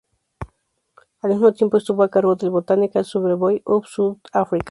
Al 1.21 1.29
mismo 1.29 1.53
tiempo 1.53 1.77
estuvo 1.77 2.01
a 2.01 2.09
cargo 2.09 2.35
del 2.35 2.49
"Botanical 2.49 3.05
Survey 3.05 3.61
of 3.65 3.85
South 3.87 4.17
Africa. 4.33 4.59